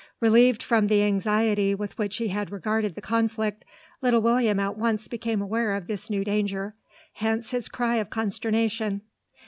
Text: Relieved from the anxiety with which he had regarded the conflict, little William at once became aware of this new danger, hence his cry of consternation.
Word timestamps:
Relieved 0.19 0.63
from 0.63 0.87
the 0.87 1.03
anxiety 1.03 1.75
with 1.75 1.95
which 1.99 2.17
he 2.17 2.29
had 2.29 2.51
regarded 2.51 2.95
the 2.95 3.01
conflict, 3.01 3.63
little 4.01 4.19
William 4.19 4.59
at 4.59 4.75
once 4.75 5.07
became 5.07 5.43
aware 5.43 5.75
of 5.75 5.85
this 5.85 6.09
new 6.09 6.23
danger, 6.25 6.73
hence 7.13 7.51
his 7.51 7.67
cry 7.67 7.97
of 7.97 8.09
consternation. 8.09 9.01